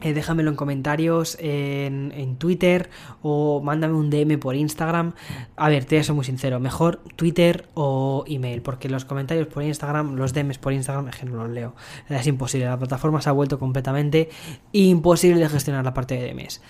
[0.00, 2.88] Eh, déjamelo en comentarios en, Twitter
[3.20, 5.14] o mándame un DM por Instagram.
[5.56, 9.48] A ver, te voy a ser muy sincero, mejor Twitter o email, porque los comentarios
[9.48, 11.74] por Instagram, los DMs por Instagram, es que no los leo.
[12.08, 14.28] Es imposible, la plataforma se ha vuelto completamente
[14.70, 16.60] imposible de gestionar la parte de DMs.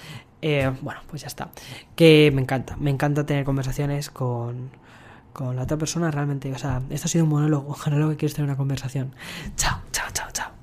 [0.41, 1.51] Eh, bueno, pues ya está.
[1.97, 4.71] Que me encanta, me encanta tener conversaciones con,
[5.39, 6.53] con la otra persona realmente.
[6.53, 9.15] O sea, esto ha sido un monólogo, ojalá que quieres tener una conversación.
[9.57, 10.58] Chao, chao, chao, chao.